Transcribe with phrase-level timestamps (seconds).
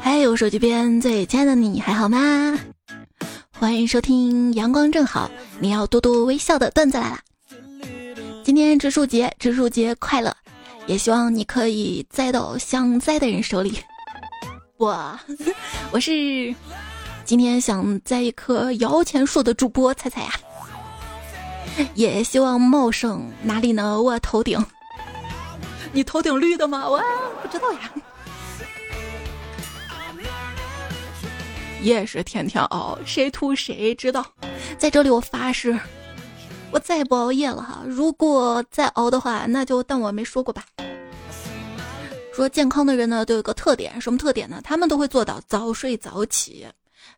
[0.00, 2.56] 嗨，我手机边最亲爱的你还好吗？
[3.50, 7.18] 欢迎收听阳光正好，你要多多微笑的段子来了。
[8.44, 10.32] 今天植树节，植树节快乐！
[10.86, 13.76] 也希望你可以栽到想栽的人手里。
[14.76, 15.18] 我，
[15.90, 16.54] 我是
[17.24, 20.30] 今天想栽一棵摇钱树的主播猜猜呀。
[21.94, 24.00] 也希望茂盛哪里呢？
[24.00, 24.64] 我头顶。
[25.92, 26.88] 你头顶绿的吗？
[26.88, 27.02] 我
[27.42, 27.90] 不知道呀。
[31.82, 34.24] 也是天天熬，谁吐谁知道。
[34.78, 35.76] 在这里我发誓，
[36.70, 37.82] 我再也不熬夜了哈。
[37.86, 40.64] 如果再熬的话，那就当我没说过吧。
[42.32, 44.60] 说健康的人呢都有个特点，什么特点呢？
[44.62, 46.66] 他们都会做到早睡早起。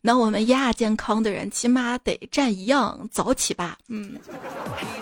[0.07, 3.79] 那我们亚健康的人起码得站一样早起吧？
[3.89, 4.21] 嗯，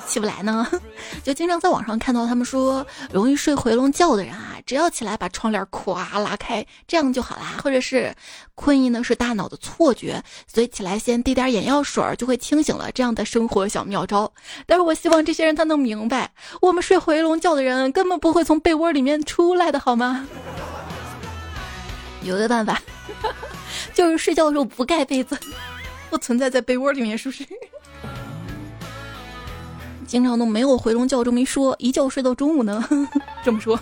[0.07, 0.65] 起不来呢，
[1.25, 7.59] 就经常在网上看到他们说，容易睡回笼觉的人啊，只要起来把窗帘咵拉开，这样就好啦。
[7.65, 8.15] 或者是
[8.55, 12.89] 困意呢是大脑的错觉，所以起来先滴点眼药水就会清醒了。
[12.93, 14.33] 这样的生活小妙招。
[14.67, 20.29] 但是我希望这些人他能明白，我们睡回笼觉的人根本不会从被窝里面出来的好吗？
[22.25, 22.81] 有个办法。
[23.95, 25.39] 就是睡觉的时候不盖被子，
[26.09, 27.45] 不存在在被窝里面，是不是？
[30.07, 32.85] 经常都没有回笼觉这么一说，一觉睡到中午呢。
[33.45, 33.79] 这么说，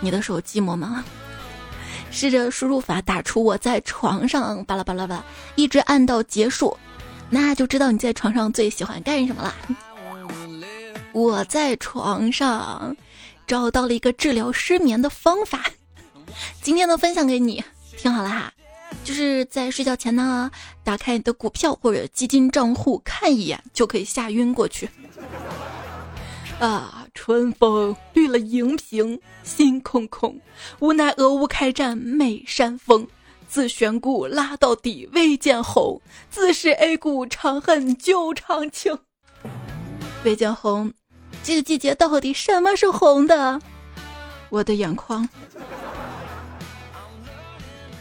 [0.00, 1.04] 你的手寂寞吗？
[2.10, 6.76] 试着输入法打出我在床上巴拉巴拉巴拉，一直按到结束，
[7.30, 9.54] 那就知道你在床上最喜欢干什么了。
[11.12, 12.96] 我在床上。
[13.46, 15.70] 找到了一个治疗失眠的方法，
[16.62, 17.62] 今天呢分享给你，
[17.96, 18.52] 听好了哈，
[19.04, 20.50] 就是在睡觉前呢，
[20.82, 24.88] 打开你的股票或者基金账户看一眼，就可以吓晕过去。
[26.58, 30.40] 啊，春风绿了荧屏，心空空，
[30.78, 33.06] 无奈俄乌开战美山峰，
[33.48, 36.00] 自选股拉到底未见红，
[36.30, 38.96] 自是 A 股长恨旧长情，
[40.24, 40.92] 未见红。
[41.42, 43.60] 这个季节到底什么是红的？
[44.48, 45.28] 我的眼眶。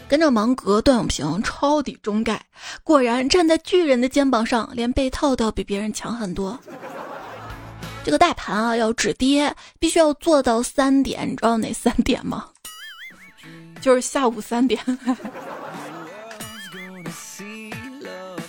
[0.07, 2.45] 跟着芒格、段永平抄底中概，
[2.83, 6.59] 果然站在巨人的肩膀上，连被套都要比别人强很多。
[8.03, 12.47] 这个大盘啊，要止跌，必须要做到三点，你知道哪三点吗？
[13.79, 14.79] 就是下午三点。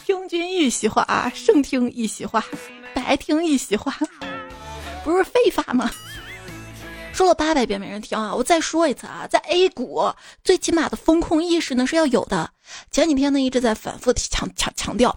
[0.04, 2.44] 听君一席话，胜听一席话，
[2.92, 3.94] 白听一席话。
[5.04, 5.90] 不是废话吗？
[7.12, 8.34] 说了八百遍没人听啊！
[8.34, 10.10] 我再说一次啊，在 A 股
[10.42, 12.50] 最起码的风控意识呢是要有的。
[12.90, 15.14] 前几天呢一直在反复强强强调，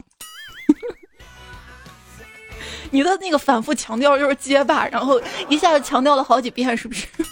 [2.91, 7.07] 你的那个反复强调就是结巴，然后一下子强调了好几遍，是不是？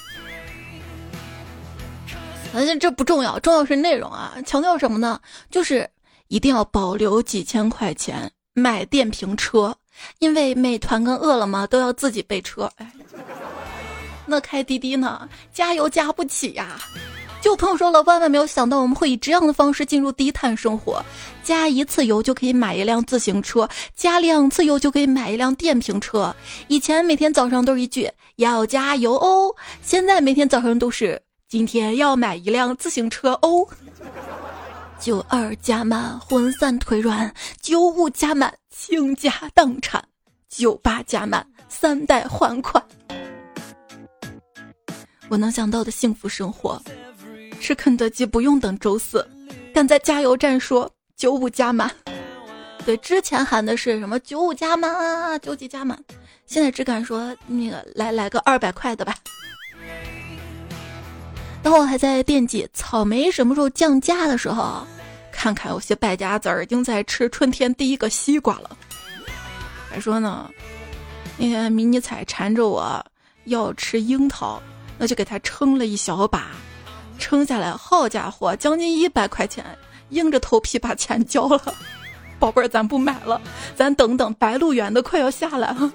[2.53, 4.35] 反正这不重要，重要是内容啊！
[4.45, 5.19] 强调什么呢？
[5.51, 5.89] 就是
[6.29, 9.75] 一定要保留几千块钱买电瓶车。
[10.19, 12.91] 因为美团跟饿了么都要自己备车，哎，
[14.25, 15.27] 那开滴滴呢？
[15.53, 16.79] 加油加不起呀！
[17.41, 21.03] 就朋友说了，万万没有想到我们会以这样的方式进入低碳生活，
[21.43, 26.33] 加一次油就可以买一辆自行车，加两次油就可以买一辆电瓶车。
[26.69, 33.67] 以前每天早上都是一句要加油哦，现在每天早上都是今天要买一辆自行车哦。
[35.03, 37.29] 九二加满魂散腿软，
[37.61, 40.01] 九五加满倾家荡产，
[40.47, 42.81] 九八加满三代还款。
[45.27, 46.81] 我能想到的幸福生活，
[47.59, 49.29] 吃肯德基不用等周四，
[49.73, 51.93] 敢在加油站说九五加满。
[52.85, 56.01] 对，之前喊的是什么九五加满啊，九几加满，
[56.45, 59.13] 现在只敢说那个来来个二百块的吧。
[61.63, 64.85] 当我还在惦记草莓什么时候降价的时候，
[65.31, 68.77] 看看有些败家子儿已经在吃春天第一个西瓜了。
[69.89, 70.51] 还说呢，
[71.37, 73.03] 那天迷你彩缠着我
[73.45, 74.61] 要吃樱桃，
[74.97, 76.47] 那就给他称了一小把，
[77.17, 79.65] 称下来，好家伙，将近一百块钱，
[80.09, 81.73] 硬着头皮把钱交了。
[82.39, 83.41] 宝贝儿，咱不买了，
[83.73, 85.91] 咱等等，白鹿原的快要下来了。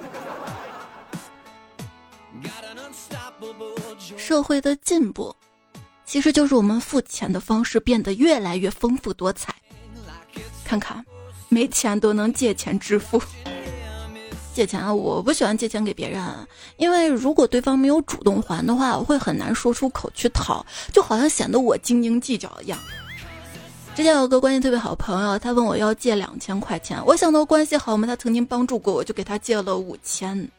[4.17, 5.37] 社会的进步。
[6.08, 9.55] 其实就是我们付钱的方式变得越来越丰富多彩。
[10.64, 11.05] 看看，
[11.50, 13.20] 没钱都能借钱支付。
[14.55, 16.25] 借钱啊，我不喜欢借钱给别人，
[16.78, 20.64] 因为如果对方没有主动还的话，我会很难说出口去讨，
[20.94, 22.78] 就好像显得我斤斤计较一样。
[23.94, 30.50] 之前有个关系特别好的朋友，他问我要借两千块钱，我想到关系好嘛，他曾经帮助过我，就给他借了五千。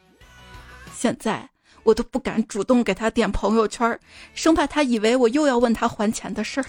[0.95, 1.49] 现在。
[1.83, 3.99] 我都不敢主动给他点朋友圈，
[4.33, 6.65] 生怕他以为我又要问他还钱的事儿。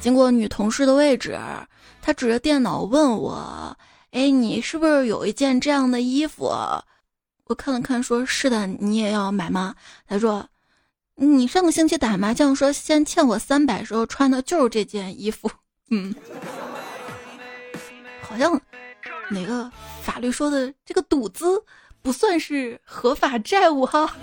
[0.00, 1.38] 经过女同事的位置，
[2.02, 3.74] 她指着电脑问我
[4.12, 6.52] ：“哎，你是不是有一件这样的衣服？”
[7.46, 9.74] 我看了看，说是的，你也要买吗？
[10.06, 10.46] 他说
[11.16, 15.50] ：“你上个星期打麻将说先欠我三百时候穿的就是这件衣服。”
[15.90, 16.14] 嗯，
[18.22, 18.60] 好像
[19.30, 19.70] 哪个
[20.02, 21.62] 法律说的这个赌资
[22.02, 24.14] 不算是合法债务哈，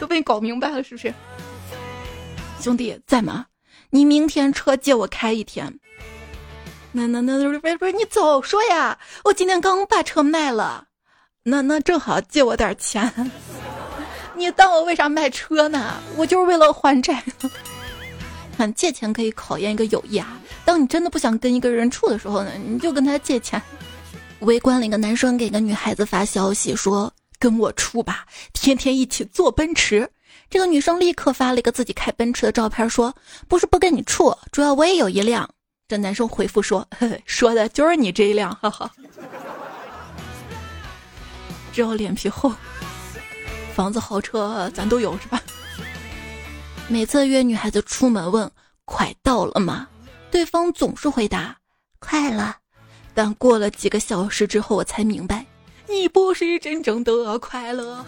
[0.00, 1.12] 都被你搞明白了是不是？
[2.60, 3.46] 兄弟在吗？
[3.90, 5.78] 你明天车借我开一天。
[6.92, 8.98] 那那那不是不是你早说呀！
[9.24, 10.86] 我今天刚把车卖了，
[11.42, 13.32] 那那正好借我点钱。
[14.34, 15.94] 你当我为啥卖车呢？
[16.16, 17.22] 我就是为了还债。
[18.56, 20.40] 看借钱可以考验一个友谊啊！
[20.64, 23.60] 当你真的不想跟一个人处的时候呢，你就跟他借钱。
[24.40, 30.08] 围观了一个男生给个女孩子发消息说：“跟我处吧，天天一起坐奔驰。”
[30.50, 33.14] 这个女生立刻发了一个自己开奔驰的照片，说
[33.48, 35.48] ：“不是不跟你处，主要我也有一辆。”
[35.88, 36.86] 这男生回复说
[37.26, 38.90] ：“说的就是你这一辆，哈哈。”
[41.72, 42.52] 只要脸皮厚，
[43.74, 45.40] 房子豪车咱都有是吧？
[46.88, 48.50] 每次约女孩子出门问
[48.84, 49.88] “快到了吗”，
[50.34, 51.56] 对方总是回答
[52.00, 52.56] “快了”，
[53.14, 55.46] 但过了几个小时之后，我才明白，
[55.88, 58.04] 你不是真正的快乐。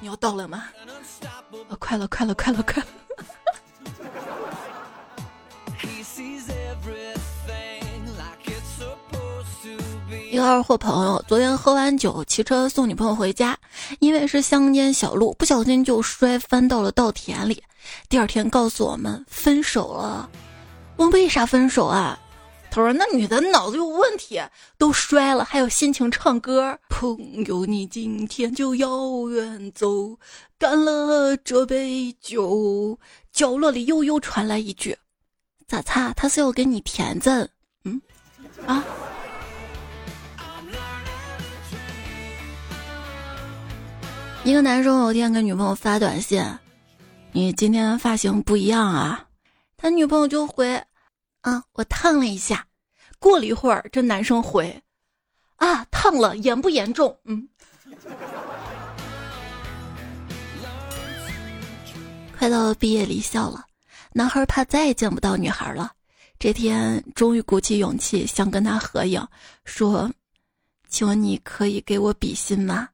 [0.00, 0.64] 你要到了吗？
[1.78, 2.88] 快了，快了，快了，快了。
[10.28, 13.56] 一个二货朋友昨天喝完酒，骑车送女朋友回家，
[14.00, 17.62] 因为是乡间小路，不小心就摔翻到了稻田里。
[18.08, 20.28] 第二天告诉我们分手了。
[20.96, 22.18] 问为啥分手啊？
[22.70, 24.40] 他说那女的脑子有问题，
[24.78, 26.78] 都摔了还有心情唱歌。
[26.88, 28.88] 朋友，你今天就要
[29.28, 30.18] 远走，
[30.58, 32.98] 干了这杯酒。
[33.30, 34.96] 角落里悠悠传来一句
[35.68, 36.14] ：“咋擦？
[36.14, 37.46] 他是要给你填赞？”
[37.84, 38.00] 嗯，
[38.66, 38.82] 啊。
[44.44, 46.42] 一个男生有天给女朋友发短信
[47.32, 49.26] ：“你今天发型不一样啊。”
[49.76, 50.80] 他女朋友就回
[51.42, 52.66] ：“啊，我烫了一下。”
[53.18, 54.82] 过了一会儿，这男生回
[55.56, 57.48] ：“啊，烫了，严不严重？”嗯。
[62.36, 63.64] 快到毕业离校了，
[64.12, 65.92] 男孩怕再也见不到女孩了。
[66.38, 69.24] 这天终于鼓起勇气想跟她合影，
[69.64, 70.10] 说
[70.90, 72.88] ：“请问你可以给我比心吗？”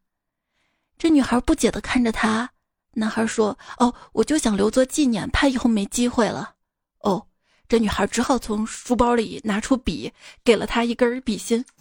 [0.99, 2.51] 这女孩不解的看着他，
[2.99, 6.55] 男孩说：“哦，我就想留作纪念，怕以后没机会了。”
[7.01, 7.27] 哦，
[7.69, 10.13] 这女孩只好从书包里拿出笔，
[10.45, 11.65] 给了他一根笔芯。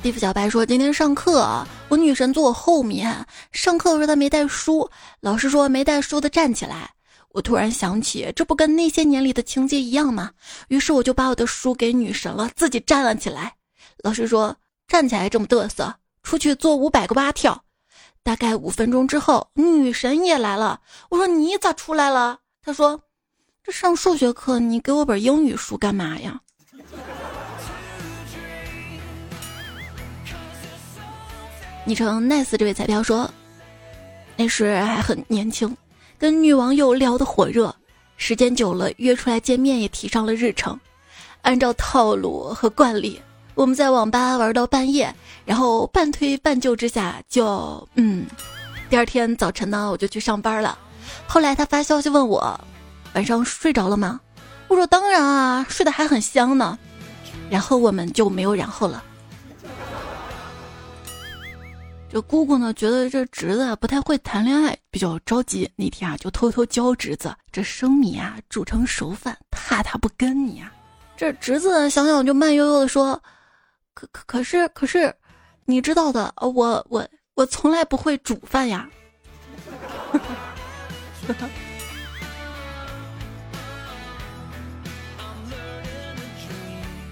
[0.00, 4.88] 地府小白说：“今天上课，我女神坐我后面，上课的时候她没带书，
[5.20, 6.94] 老师说没带书的站起来。”
[7.32, 10.30] 我突然想起，这不跟那些年里的情节一样吗？
[10.68, 13.54] 于是我就把我的书给女神了，自己站了起来。
[13.98, 14.56] 老师说
[14.88, 15.94] ：“站起来这么嘚瑟，
[16.24, 17.62] 出去做五百个蛙跳。”
[18.24, 20.80] 大概五分钟之后，女神也来了。
[21.08, 23.00] 我说：“你咋出来了？”她说
[23.62, 26.40] ：“这上数学课，你给我本英语书干嘛呀？”
[31.86, 33.30] 昵称 nice 这位彩票说
[34.36, 35.74] ：“那时还很年轻。”
[36.18, 37.74] 跟女网友聊得火热，
[38.16, 40.78] 时间久了约出来见面也提上了日程。
[41.42, 43.22] 按照套路和惯例，
[43.58, 45.12] 我们在网吧玩到半夜，
[45.44, 48.24] 然后半推半就之下就嗯，
[48.88, 50.78] 第二天早晨呢我就去上班了。
[51.26, 52.60] 后来他发消息问我
[53.14, 54.20] 晚上睡着了吗？
[54.68, 56.78] 我说当然啊，睡得还很香呢。
[57.50, 59.02] 然后我们就没有然后了。
[62.08, 65.68] 这姑姑呢，觉得这侄子不太会谈恋爱，比较着急。
[65.74, 70.72] 那天啊，就偷偷教侄子这生米啊煮成熟饭，怕他不跟你啊。
[71.16, 73.20] 这侄子想想就慢悠悠的说
[73.98, 75.12] ：“可可可是可是，
[75.64, 78.88] 你知道的，我我我从来不会煮饭呀。”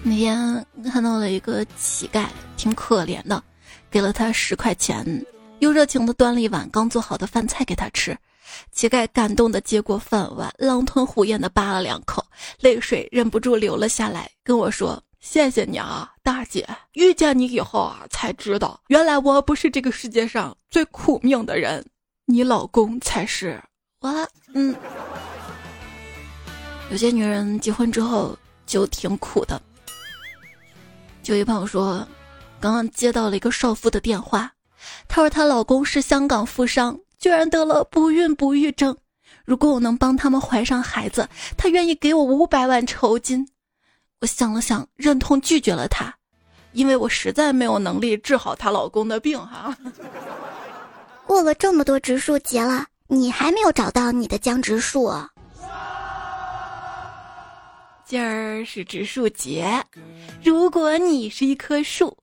[0.01, 2.25] 那天看到了一个乞丐，
[2.55, 3.43] 挺可怜的。
[3.91, 5.25] 给了他十块钱，
[5.59, 8.17] 又热情的端了一碗刚做好的饭菜给他吃。
[8.71, 12.25] 乞丐感动的接过饭碗，狼吞虎咽的扒了两口，
[12.61, 16.67] 泪水忍不住流了下来，跟我说：“谢谢你啊，大姐！
[16.91, 21.85] 遇见你以后啊，才知道原来我不是这个世界上最苦命的人，
[22.25, 23.63] 你老公才是。”
[24.01, 24.09] 我
[24.53, 24.75] 嗯。
[26.91, 29.61] 有些女人结婚之后就挺苦的。
[31.23, 32.05] 就一朋友说，
[32.59, 34.51] 刚刚接到了一个少妇的电话，
[35.07, 38.97] 她说她老公是香港富商，居然得了不孕不育症。
[39.45, 43.47] 如果我能帮他们怀上孩子，他愿意给我五百万酬金。
[44.19, 46.16] 我想了想，忍痛拒绝了他，
[46.77, 49.39] 因为我实在没有能力治好她老公的病。
[49.39, 49.75] 哈，
[51.25, 55.11] 过了这么多植树节了，你还没有找到你的江植树？
[58.05, 59.83] 今儿是植树节，
[60.43, 62.15] 如果你是一棵树，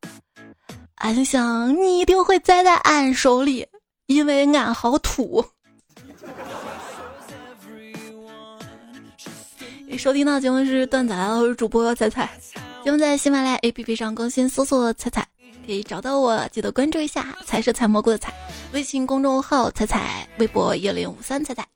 [0.98, 3.66] 俺想你一定会栽在俺手里，
[4.06, 5.44] 因为俺好土。
[9.98, 12.30] 收听到节目是段仔，我是主播彩彩。
[12.84, 15.26] 节目在喜马拉雅 APP 上更新，搜索“彩彩”
[15.64, 17.34] 可以找到我，记得关注一下。
[17.46, 18.30] 彩是采蘑菇的彩，
[18.74, 21.66] 微信公众号“彩彩”，微博一零五三彩彩。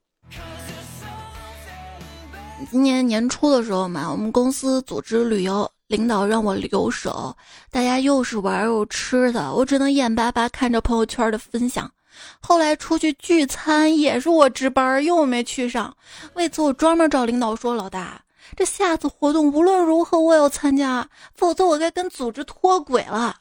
[2.70, 7.34] 今年年初的时候嘛，我们公司组织旅游，领导让我留守，
[7.70, 11.90] 大家又是玩又吃的，我只能眼巴巴看着朋友圈的分享。
[12.38, 15.96] 后来出去聚餐也是我值班，又没去上。
[16.34, 18.20] 为此我专门找领导说：“老大，
[18.56, 23.36] 这下次活动无论如何我要参加，否则我该跟组织脱轨了。”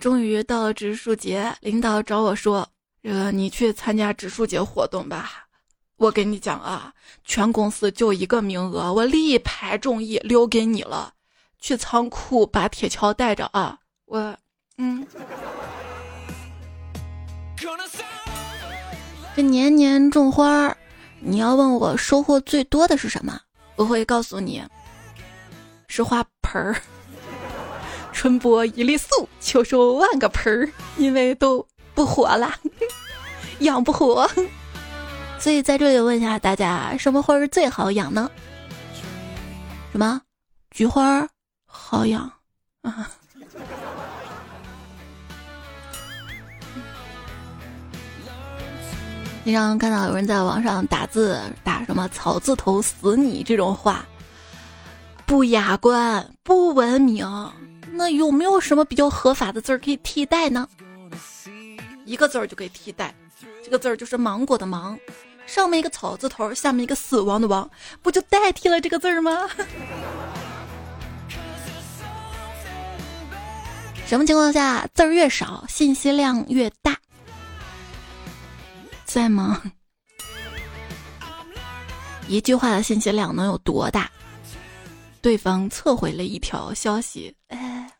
[0.00, 2.66] 终于到了植树节，领导找我说
[3.02, 5.46] ：“这个你去参加植树节活动吧。”
[5.98, 6.94] 我跟你讲啊，
[7.24, 11.12] 全公司就一个名额，我力排众议留给你了。
[11.58, 14.34] 去仓库把铁锹带着啊，我
[14.78, 15.06] 嗯。
[19.36, 20.76] 这年年种花儿，
[21.20, 23.38] 你要问我收获最多的是什么？
[23.80, 24.62] 我会告诉你，
[25.88, 26.76] 是花盆儿。
[28.12, 32.54] 春播一粒粟，秋收万个盆儿，因为都不活了，
[33.60, 34.30] 养不活。
[35.38, 38.30] 所以在这里问一下大家，什么花儿最好养呢？
[39.92, 40.20] 什么？
[40.70, 41.26] 菊花
[41.64, 42.30] 好养
[42.82, 43.10] 啊？
[49.42, 54.04] 经常看到有人在网上打字，打什么“草字头死你”这种话，
[55.26, 57.26] 不雅观、不文明。
[57.92, 60.68] 那有没有什么比较合法的字儿可以替代呢？
[62.04, 63.14] 一个字儿就可以替代，
[63.64, 64.96] 这个字儿就是芒果的“芒”，
[65.46, 67.68] 上面一个草字头，下面一个死亡的“亡”，
[68.02, 69.48] 不就代替了这个字儿吗？
[74.06, 76.96] 什么情况下字儿越少，信息量越大？
[79.12, 79.60] 在吗？
[82.28, 84.08] 一句话的信息量能有多大？
[85.20, 87.90] 对方撤回了一条消息，哎，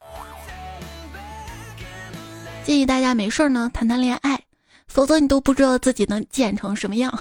[2.64, 4.40] 建议大家没事儿呢谈谈恋爱，
[4.86, 7.12] 否则你都不知道自己能贱成什么样。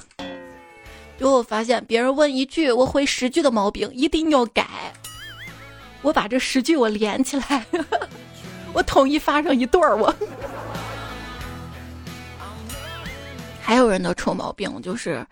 [1.17, 4.67] 就我发现，别人问一句，我回十句的毛病一定要改。
[6.03, 7.65] 我把这十句我连起来，
[8.72, 10.15] 我统一发上一对儿我。
[13.69, 15.23] 还有人的臭毛病就是，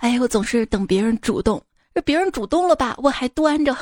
[0.00, 1.58] 哎，我总是等别人主动，
[1.94, 3.74] 这别人主动了吧，我还端着，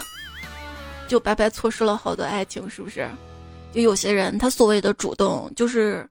[1.08, 3.10] 就白白错失了好多爱情，是不是？
[3.72, 6.08] 就有些人，他所谓的主动，就是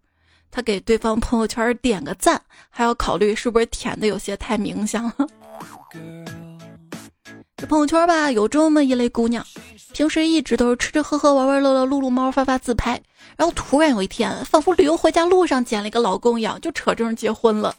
[0.52, 5.14] 他给对方朋友圈点个赞，还要考虑是不是填的有些太明显了。
[7.56, 9.42] 这朋友圈吧，有这么一类姑娘，
[9.94, 13.02] 平时一直都是吃吃喝喝、玩玩乐乐、撸撸猫、发发自拍。
[13.38, 17.76] 然后突然有一天，仿佛旅游回家路上捡了一个老公一样，就扯证结婚了。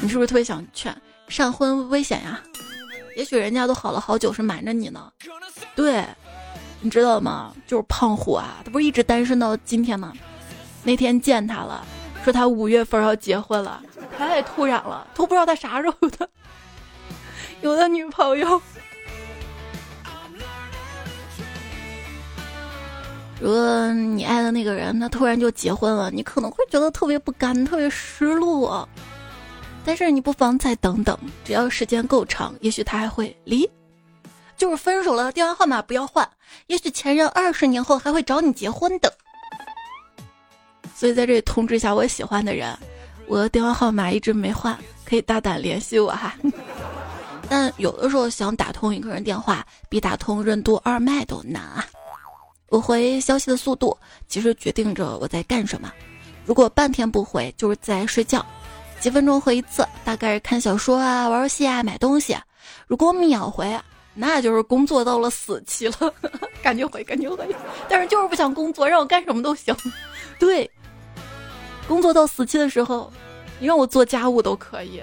[0.00, 0.96] 你是不是特别想劝
[1.28, 2.40] 闪婚危险呀？
[3.16, 5.12] 也许人家都好了好久，是瞒着你呢。
[5.74, 6.04] 对，
[6.80, 7.52] 你知道吗？
[7.66, 10.12] 就是胖虎啊，他不是一直单身到今天吗？
[10.84, 11.84] 那天见他了，
[12.22, 13.82] 说他五月份要结婚了，
[14.16, 16.28] 太突然了，都不知道他啥时候的
[17.60, 18.62] 有的女朋友。
[23.40, 28.88] 如果你爱的那个人他突然就结婚了，你可能会觉得特别不甘，特别失落。
[29.84, 33.68] 但是你不妨再等等，只要时间够长，也许他还会离。
[34.56, 36.28] 就是分手了，电话号码不要换，
[36.66, 39.12] 也许前任二十年后还会找你结婚的。
[40.94, 42.76] 所以在这里通知一下我喜欢的人，
[43.28, 46.34] 我的电话号码一直没换，可以大胆联系我哈。
[47.48, 51.86] 但有的时候想打通一个人电话，比打通任督二脉都难啊。
[52.68, 53.96] 我回消息的速度
[54.26, 55.92] 其实决定着我在干什么。
[56.44, 58.40] 如果半天不回，就是在睡觉；
[59.00, 62.36] 几分钟回一次，大概是看小说啊、玩游戏啊、买东西。
[62.86, 63.78] 如果秒回，
[64.14, 66.14] 那就是工作到了死期了，
[66.62, 67.48] 赶紧回，赶紧回。
[67.88, 69.74] 但是就是不想工作，让我干什么都行。
[70.38, 70.70] 对，
[71.86, 73.12] 工作到死期的时候，
[73.58, 75.02] 你让我做家务都可以。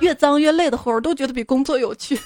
[0.00, 2.18] 越脏越累的活儿都觉得比工作有趣。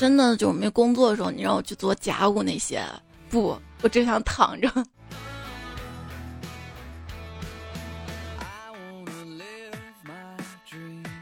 [0.00, 2.82] 真的就没工作的时候，你让我去做家务那些，
[3.28, 4.72] 不，我只想躺着。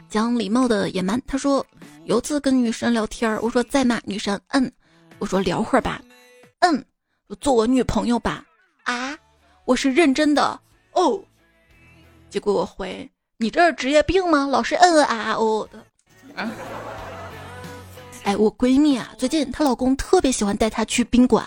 [0.07, 1.65] 讲礼貌的野蛮，他说
[2.05, 3.99] 有次跟女神聊天我说在吗？
[4.05, 4.71] 女神，嗯，
[5.17, 6.01] 我说聊会儿吧，
[6.59, 6.81] 嗯，
[7.41, 8.45] 做我女朋友吧，
[8.83, 9.13] 啊，
[9.65, 10.57] 我是认真的
[10.93, 11.21] 哦。
[12.29, 14.47] 结果我回你这是职业病吗？
[14.47, 15.85] 老是嗯嗯啊啊哦的。
[16.41, 16.49] 啊，
[18.23, 21.43] 哎，我闺蜜啊，最近她老公特别喜欢带她去宾馆，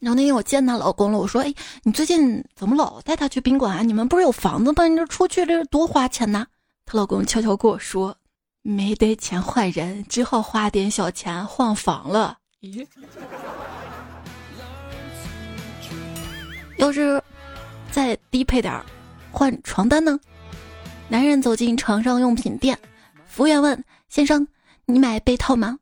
[0.00, 3.82] 然后那天我见她老公了，我说，哎，你最近怎么老带她去宾馆啊？
[3.82, 4.86] 你们不是有房子吗？
[4.86, 6.46] 你这出去这多花钱呐？
[6.84, 8.14] 她老公悄悄跟我说
[8.62, 12.86] ：“没得钱换人，只好花点小钱换房了。”咦，
[16.76, 17.22] 要是
[17.90, 18.84] 再低配点儿，
[19.30, 20.18] 换床单呢？
[21.08, 22.78] 男人走进床上用品店，
[23.26, 24.46] 服务员问：“先生，
[24.84, 25.78] 你买被套吗？”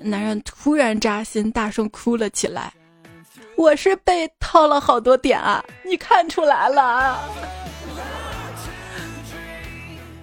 [0.00, 2.72] 男人突然扎心，大声哭了起来
[3.56, 7.18] ：“我是被套了好多点啊，你看出来了。”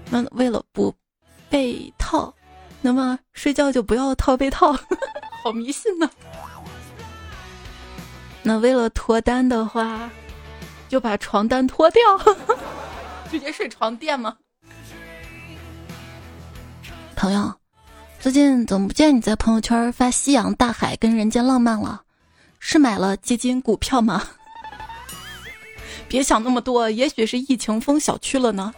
[0.10, 0.94] 那为了不
[1.50, 2.34] 被套，
[2.82, 4.72] 那么睡觉就不要套被套，
[5.44, 6.10] 好迷信呢。
[8.44, 10.10] 那为了脱单的话，
[10.88, 12.02] 就把床单脱掉，
[13.30, 14.38] 直接睡床垫吗？
[17.16, 17.54] 朋友，
[18.26, 22.02] 最近怎么不见你在朋友圈发夕阳大海跟人间浪漫了？
[22.58, 24.24] 是买了基金股票吗？
[26.10, 28.74] 别想那么多，也许是疫情封小区了呢。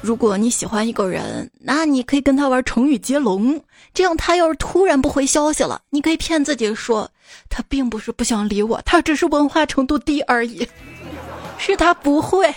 [0.00, 3.62] 如果你喜欢一个人，那你可以跟他玩成语接龙，
[3.92, 7.10] 这样他要是突然不回消息了，你可以骗自己说
[7.50, 10.66] 他并不是不想理我，他只是文化程度低而已，
[11.60, 12.50] 是他不会。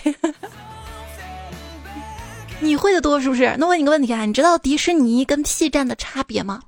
[2.62, 3.56] 你会的多是不是？
[3.58, 6.62] 那问你个问题啊，你知道迪士尼跟 P 站的差别吗？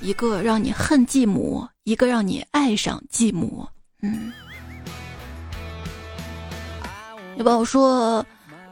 [0.00, 3.66] 一个让你恨继母，一个让你爱上继母。
[4.02, 4.32] 嗯，
[7.36, 8.24] 你帮我说。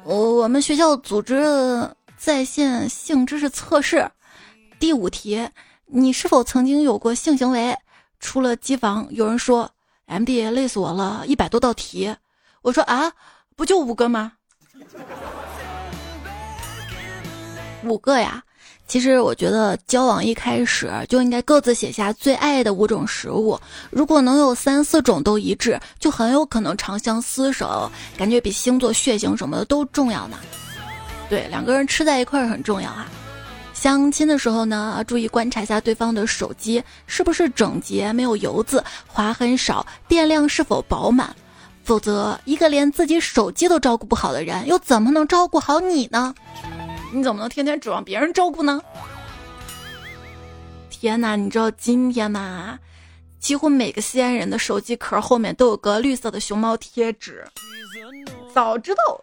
[0.05, 1.45] 我我们学校组织
[2.17, 4.09] 在线性知识测试，
[4.79, 5.49] 第五题，
[5.87, 7.77] 你是否曾经有过性行为？
[8.21, 9.69] 出了机房，有人说
[10.05, 12.15] M D 累死我了，一百多道题。
[12.63, 13.13] 我说啊，
[13.57, 14.35] 不就五个吗？
[17.85, 18.43] 五个呀。
[18.89, 23.59] 其实我觉得交往一开始就应该各自写下最爱的五种食物，
[23.91, 30.39] 如果能有三四种都一致，就很有可能长相厮守，感觉比星座、血型什么的都重要呢。
[31.29, 33.09] 对，两个人吃在一块儿很重要啊。
[33.75, 41.35] 相亲的时候呢，注意观察一下对方的手机是不是整洁、没有油渍、划痕少、电量是否饱满，
[41.87, 46.35] 否则一个连自己手机都照顾不好的人，又怎么能照顾好你呢？
[47.15, 48.83] 你怎么能天天指望别人照顾呢？
[50.91, 52.77] 天哪，你知道今天吗？
[53.39, 57.47] 几乎每个西安人的手机壳后面都有个绿色的熊猫贴纸。
[58.53, 59.21] 早知道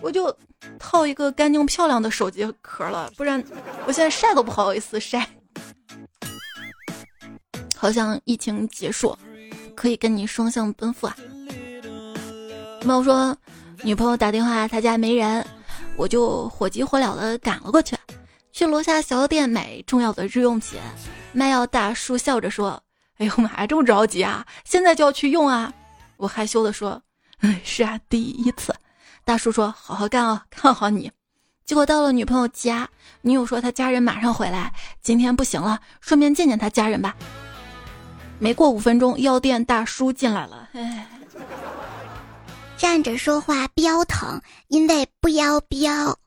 [0.00, 0.32] 我就
[0.78, 3.42] 套一个干净漂亮的手机壳了，不然
[3.84, 5.28] 我现在晒都不好意思晒。
[7.74, 9.18] 好像疫情结束，
[9.74, 11.16] 可以跟你双向奔赴啊。
[12.80, 13.36] 朋友说，
[13.82, 15.44] 女朋友打电话，他家没人。
[15.96, 17.94] 我就火急火燎的赶了过去，
[18.52, 20.78] 去楼下小店买重要的日用品。
[21.32, 22.82] 卖药大叔笑着说
[23.18, 24.46] ：“哎呦妈呀，这么着急啊？
[24.64, 25.70] 现在就要去用啊！”
[26.16, 27.00] 我害羞的说
[27.42, 28.74] ：“嗯，是啊，第一次。”
[29.24, 31.12] 大叔说：“好好干哦，看好你。”
[31.66, 32.88] 结果到了女朋友家，
[33.20, 37.14] 女友说她家人马上回来，今天不行了，顺便见见她家人吧。
[38.38, 41.06] 没过五分钟，药店大叔进来了，哎。
[42.80, 46.18] 站着说话腰疼，因为不腰腰。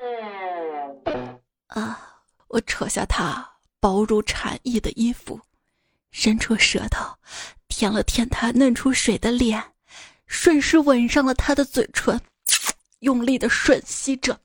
[1.66, 2.00] 啊！
[2.48, 3.44] 我扯下他
[3.80, 5.42] 薄如蝉翼的衣服，
[6.12, 7.04] 伸出舌头
[7.68, 9.64] 舔了舔他嫩出水的脸，
[10.28, 12.22] 顺势吻上了他的嘴唇，
[13.00, 14.40] 用力的吮吸着。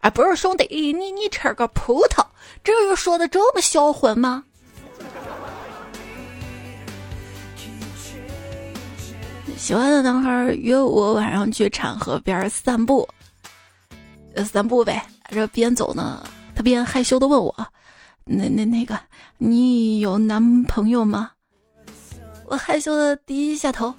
[0.00, 2.26] 哎，不是兄弟，你你吃个葡萄，
[2.64, 4.42] 至于说的这么销魂吗？
[9.58, 13.06] 喜欢的男孩约我晚上去产河边散步，
[14.34, 15.04] 呃散步呗。
[15.28, 17.54] 这边走呢，他边害羞的问我
[18.24, 18.98] ：“那那那个，
[19.36, 21.32] 你有男朋友吗？”
[22.46, 23.92] 我害羞的低下头，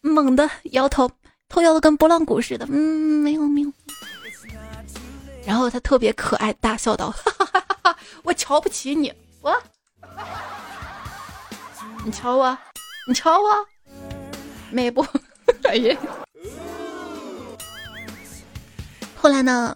[0.00, 1.10] 猛地摇头，
[1.48, 2.64] 头摇的跟拨浪鼓似的。
[2.70, 3.72] 嗯，没有没有。
[5.44, 9.52] 然后他特别可爱，大笑道：“哈哈哈哈我瞧不起你，我，
[12.04, 12.56] 你瞧我，
[13.08, 13.66] 你瞧我。”
[14.76, 15.02] 美不？
[15.64, 15.96] 哎呀！
[19.16, 19.74] 后来呢，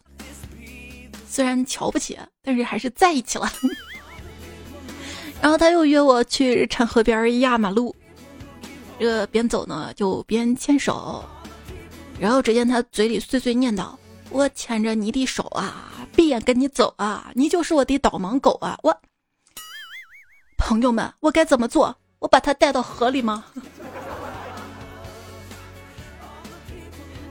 [1.26, 3.50] 虽然瞧不起，但是还是在一起了。
[5.40, 7.96] 然后他又约我去浐河边压马路，
[8.98, 11.24] 这个边走呢就边牵手。
[12.18, 13.96] 然后只见他嘴里碎碎念叨
[14.28, 18.94] ：“我牵着你的手啊，闭眼跟你走啊，你就是我的导盲狗啊！”我
[20.58, 21.96] 朋友们，我该怎么做？
[22.18, 23.46] 我把他带到河里吗？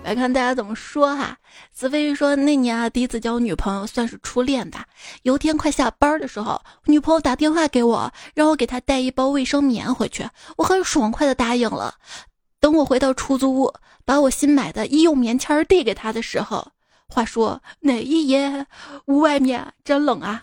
[0.03, 1.37] 来看大家怎么说哈。
[1.71, 4.85] 子飞鱼说那年啊，第一次交女朋友算是初恋吧。
[5.21, 10.27] 有天快下班的时候，女朋友打电话给我，让我给她带一包卫生棉回去。
[10.57, 11.95] 我很爽快的答应了。
[12.59, 16.71] 等我回到出租屋，把我新买的医用棉签递给她的时候，
[17.07, 18.65] 话说哪一夜
[19.05, 20.41] 屋外面真冷啊。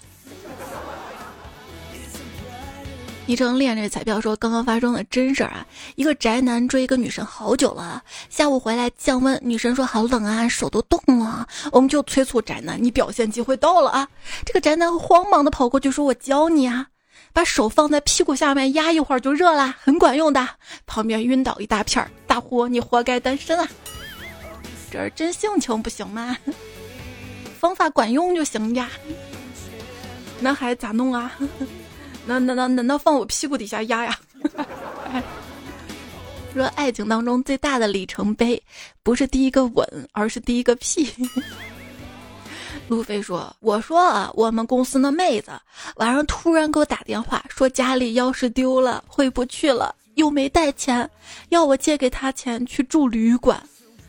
[3.29, 14.09] 昵称恋这彩票说刚刚发生的真事儿啊，一个宅男追一个女神好久了，下午回来降温，女神说好冷啊，手都冻了，我们就催促宅男，你表现机会到了啊！
[14.45, 16.87] 这个宅男慌忙的跑过去说，我教你啊，
[17.33, 20.49] 把手放在屁股下面压一会儿就热啦，很管用的。
[20.87, 23.69] 旁边晕倒一大片儿，大呼你活该单身啊！
[24.93, 26.37] 这是真性情不行吗？
[27.59, 28.89] 方法管用就行呀，
[30.39, 31.33] 那还咋弄啊？
[32.27, 34.19] 那那那那那放我屁股底下压呀！
[36.53, 38.61] 说爱情当中最大的里程碑，
[39.03, 41.09] 不是第一个吻，而是第一个屁。
[42.89, 45.51] 路飞说：“我说啊，我们公司那妹子
[45.97, 51.09] 晚上突然给我打电话，说家里钥匙丢了，回不去了，又没带钱，
[51.51, 53.63] 要我借给她钱去住旅馆。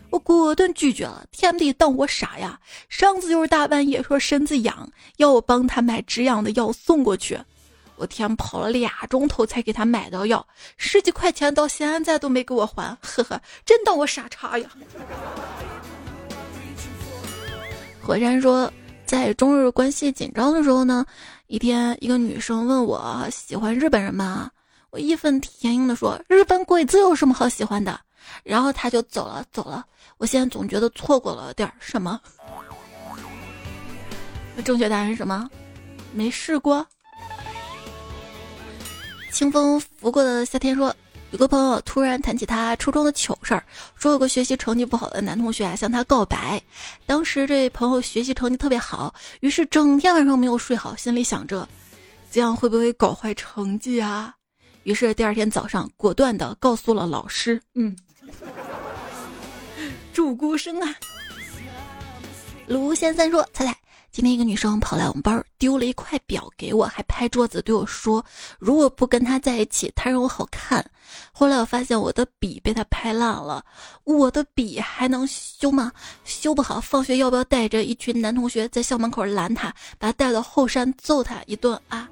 [0.10, 1.26] 我果断拒绝了。
[1.32, 2.58] 天地当我傻呀？
[2.88, 7.38] 上次就是大半夜说身子痒，要我帮她买止痒的药送过去。”
[7.98, 10.46] 我天，跑了俩钟头才给他买到药，
[10.78, 14.70] 十几块钱到现在都没给我还，呵呵，真当我傻叉呀！
[18.02, 18.72] 火山说，
[19.06, 21.06] 在中日关系紧张的时候呢，
[21.48, 24.52] 一天一个女生问我喜欢日本人吗？
[24.92, 28.00] 我义愤填膺的说，日本鬼子有什么好喜欢的？
[28.44, 29.86] 然后他就走了，走了。
[30.18, 32.20] 我现在总觉得错过了点什么。
[34.64, 35.50] 正确答案是什么？
[36.14, 36.86] 没试过。
[39.38, 40.92] 清风拂过的夏天说，
[41.30, 46.60] 有个朋友突然谈起他初中的糗事儿，说有个学习成绩不好的男同学啊向他告白。
[47.06, 51.70] 当时这朋友学习成绩特别好，于是整天晚上没有睡好，心里想着
[52.32, 54.34] 这样会不会搞坏成绩啊？
[54.82, 57.62] 于是第二天早上果断的告诉了老师。
[57.76, 57.96] 嗯，
[60.12, 60.96] 祝孤生啊。
[62.66, 63.78] 卢先生说，猜猜。
[64.18, 68.26] 今天一个女生跑来我们班，丢了一块表给我，还拍桌子对我说
[68.58, 70.84] ：“如果不跟她在一起，她让我好看。”
[71.32, 73.64] 后来我发现我的笔被她拍烂了，
[74.06, 75.92] 我的笔还能修吗？
[76.26, 82.10] 修不好，放学要不要带着一群男同学在校门口拦她，把她带到后山揍她一顿啊？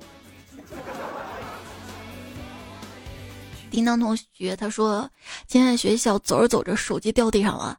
[3.71, 5.09] 叮当同学他说
[5.49, 7.75] ：“今天在学校走着走着，手机掉地上了。”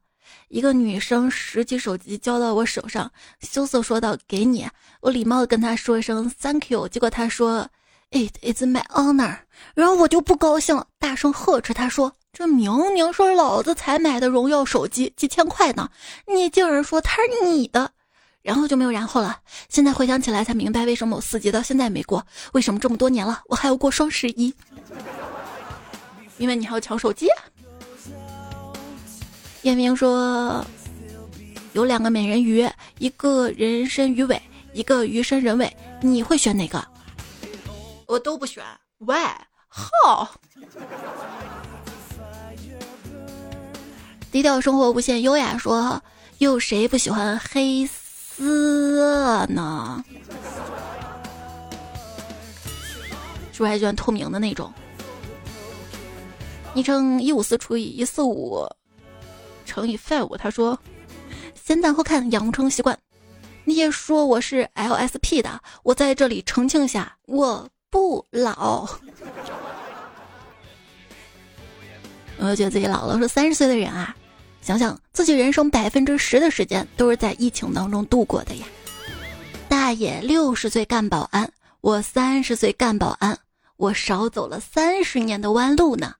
[0.48, 4.68] 一个女生拾起手机交到我手上，羞涩说道：“给你。”
[5.02, 7.68] 我礼貌的跟她说一声 “thank you”，结果她说
[8.10, 9.38] “it is my honor”，
[9.74, 15.90] 然后我就不高兴了，大声呵斥她说：“这明明是老子才买的荣耀手机，几千块呢，
[16.26, 17.90] 你竟然说它是你的！”
[18.42, 19.40] 然后就没有然后了。
[19.68, 24.54] 现在回想起来才明白，为什么我四级到现在没过，为什么这么多年了我还要过双十一？
[26.38, 27.26] 因为你还要抢手机。
[29.66, 30.64] 叶明说
[31.74, 32.64] ：“有两个美人鱼，
[33.00, 34.40] 一个人身鱼尾，
[34.72, 36.86] 一个鱼身人尾，你会选哪个？”
[38.06, 38.62] 我都不选。
[38.98, 39.16] 喂，
[39.66, 40.30] 好。
[44.30, 46.00] 低调生活无限优雅说
[46.38, 50.04] ：“又谁不喜欢黑丝呢？
[53.50, 54.72] 是不是还喜欢透明的那种？”
[56.72, 58.64] 昵称一五四除以一四五。
[59.76, 60.78] 乘以 five，他说
[61.54, 62.98] ：“先赞后看，养成习惯。”
[63.64, 68.88] 你也说我是 LSP 的，我在这里澄清一下，我不老。
[72.38, 73.18] 有没有觉得自己老了？
[73.18, 74.16] 说三十岁的人啊，
[74.62, 78.64] 想想自己人生百分之十的时间都是在疫情当中度过的呀。
[79.68, 83.38] 大爷六十岁干保安，我三十岁干保安，
[83.76, 86.14] 我少走了三十年的弯路呢。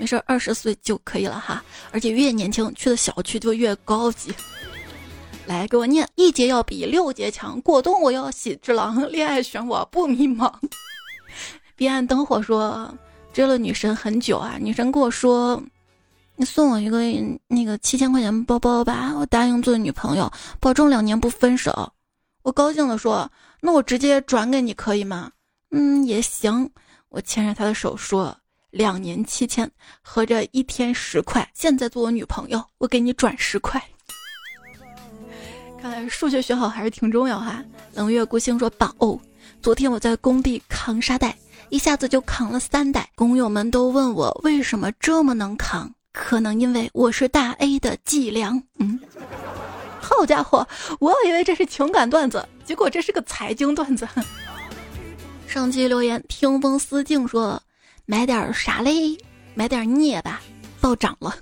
[0.00, 4.32] 没事，二十岁就可以了哈，而且越年轻去的小区就越高级。
[5.44, 7.60] 来，给我念，一节要比六节强。
[7.60, 10.50] 果冻我要喜之郎，恋爱选我不迷茫。
[11.76, 12.90] 彼岸灯火说
[13.30, 15.62] 追了女神很久啊，女神跟我说，
[16.36, 17.00] 你送我一个
[17.46, 21.92] 那个七千块钱包包吧，我答应做女朋友，保证两年不分手。
[22.40, 25.30] 我高兴的说：“那我直接转给你可以吗？”
[25.72, 26.70] 嗯，也行。
[27.10, 28.34] 我牵着他的手说
[28.70, 29.70] ：“两年七千，
[30.02, 31.48] 合着一天十块。
[31.54, 33.82] 现在做我女朋友，我给你转十块。”
[35.80, 37.64] 看来数学学好还是挺重要哈。
[37.94, 38.94] 冷月孤星说：“宝，
[39.62, 41.34] 昨天我在工地扛沙袋，
[41.70, 43.08] 一下子就扛了三袋。
[43.14, 48.62] 工友们都问我为什么这么能扛，可能因为我是大 A 的脊梁。
[48.78, 49.00] 嗯，
[50.00, 54.06] 好家伙，我以为这是情感段子，结果这是个财经段子。
[55.46, 57.60] 上期留言，听风思静说
[58.10, 59.16] ：“买点啥嘞？
[59.54, 60.40] 买点镍吧，
[60.80, 61.32] 暴涨了。”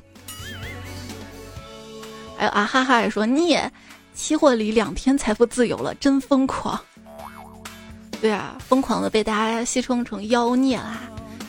[2.37, 3.73] 还有啊哈哈也说镍。
[4.13, 6.79] 期货里两天财富自由了，真疯狂！
[8.21, 11.01] 对啊，疯狂的被大家戏称成妖孽啦。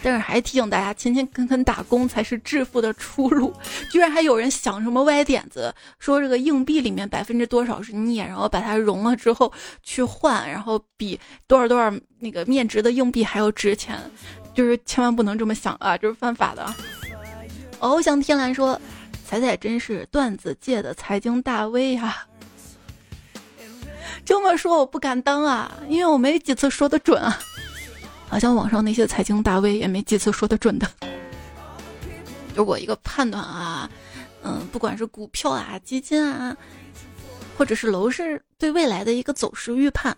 [0.01, 3.53] 但是还提醒大家，勤勤恳恳打工才是致富的出路。
[3.91, 9.51] 居然还有人想什么歪点子，说这个硬币里面百分之多少是镍，然后把它融了之后
[9.83, 13.99] 去换，然后比多少多少那个面值的硬币还要值钱。
[14.59, 16.75] 就是千万不能这么想啊，这是犯法的。
[17.79, 18.77] 翱翔天蓝说
[19.25, 22.27] ：“彩彩真是段子界的财经大 V 啊。”
[24.25, 27.39] 这么说我不敢当啊，因为我没几次说的准啊，
[28.27, 30.85] 好像网上那些财经大 V 也没几次说的准的。
[32.53, 33.89] 就我一个判断啊，
[34.43, 36.53] 嗯，不管是股票啊、基金啊，
[37.57, 40.17] 或者是楼市对未来的一个走势预判，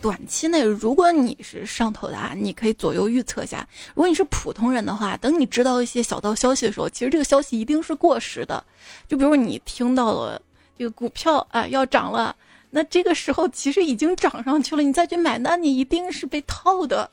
[0.00, 8.62] 短期内如果你是上头的啊，你可以左右预测一下；如果你是普通人的话，等你知道一些小道消息的时候，其实这个消息一定是过时的。
[9.08, 10.40] 就比如你听到了
[10.78, 12.34] 这个股票啊要涨了。
[12.70, 17.10] 那这个时候其实已经涨上去了，你再去买，那你一定是被套的。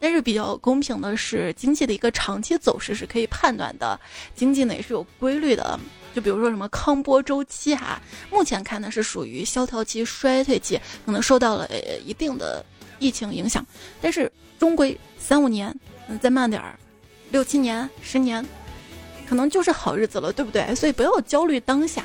[0.00, 4.00] 但是比较公平的是，经济的一个长期走势是可以判断的，
[4.34, 5.78] 经济呢也是有规律的。
[6.14, 8.00] 就比如说什么康波周期哈，
[8.30, 12.64] 目前看呢是属于萧条期、衰退期，可能受到了呃一定的
[12.98, 13.64] 疫情影响。
[14.00, 15.74] 但是终归三五年，
[16.08, 16.78] 嗯，再慢点儿，
[17.30, 18.46] 六七年、十年，
[19.28, 20.74] 可能就是好日子了，对不对？
[20.74, 22.04] 所以不要焦虑当下。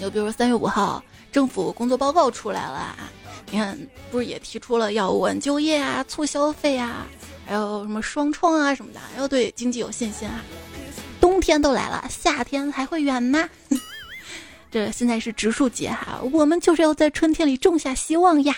[0.00, 1.02] 就比如说三月五号。
[1.34, 3.10] 政府工作报告出来了啊，
[3.50, 3.76] 你看，
[4.08, 7.08] 不是也提出了要稳就业啊、促消费啊，
[7.44, 10.40] 还有什么双创啊什么的，要对经济有信心啊。
[11.24, 13.48] 冬天都来了，夏天还会远吗？
[14.70, 18.54] 这现在是植树节哈，我们就是要在春天里种下希望呀。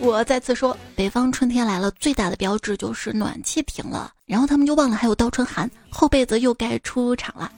[0.00, 7.52] 我再次说，北方春天来了，最大的标志就是暖气停了，然后他们就忘了还有倒春寒，厚被子又该出场了。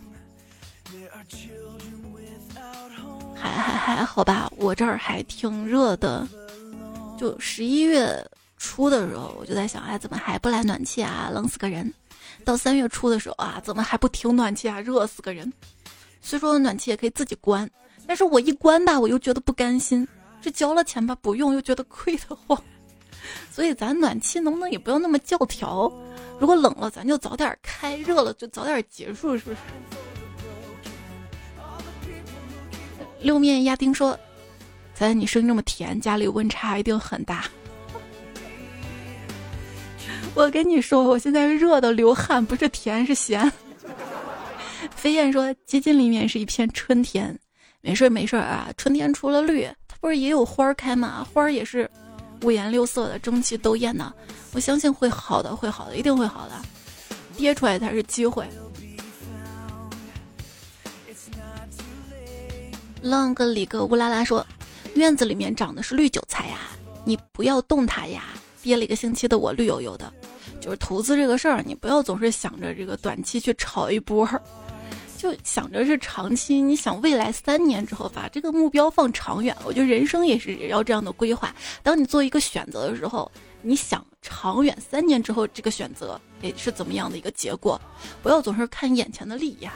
[3.34, 6.28] 还还还好吧，我这儿还挺热的。
[7.18, 8.22] 就十一月
[8.58, 11.30] 初的时候，我就在想，哎，怎么还不来暖气啊？
[11.32, 11.90] 冷死个人。
[12.44, 14.80] 到三月初的时候啊，怎么还不停暖气啊？
[14.80, 15.52] 热死个人。
[16.20, 17.68] 虽说暖气也可以自己关，
[18.06, 20.06] 但是我一关吧，我又觉得不甘心。
[20.40, 22.60] 这交了钱吧，不用又觉得亏得慌。
[23.50, 25.92] 所以咱暖气能不能也不要那么教条？
[26.38, 29.56] 如果冷了，咱就早点开；热了就早点结束，是不是？
[33.20, 34.16] 六面鸭丁说
[34.94, 37.44] ：“咱你声音这么甜，家里温差一定很大。
[40.38, 43.50] 我跟你说，我现在热的流汗，不是甜是咸。”
[44.94, 47.36] 飞燕说：“基金里面是一片春天，
[47.80, 48.68] 没事没事啊。
[48.76, 51.26] 春天除了绿，它不是也有花开吗？
[51.34, 51.90] 花也是
[52.42, 54.14] 五颜六色的，争奇斗艳的。
[54.52, 56.54] 我相信会好的，会好的，一定会好的。
[57.36, 58.46] 跌出来才是机会。”
[63.02, 64.46] 浪个里个乌拉拉说
[64.94, 66.60] ：“院子里面长的是绿韭菜呀，
[67.04, 68.22] 你不要动它呀。”
[68.68, 70.12] 憋了一个星期的我绿油油的，
[70.60, 74.28] 就是投资这个事儿，你不要总是想着这个短期去炒一波，
[75.16, 76.60] 就想着是长期。
[76.60, 79.56] 你想未来三年之后，把这个目标放长远。
[79.64, 81.56] 我觉得人生也是要这样的规划。
[81.82, 87.80] 当你做一个选择的时候，你想长远，三年之后这个选择诶是怎么样的一个结果？
[88.22, 89.72] 不要总是看眼前的利益啊。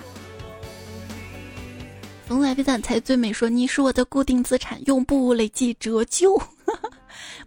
[2.27, 6.41] 风来飞赞才最美，说你是我的固定资产，永不累计折旧，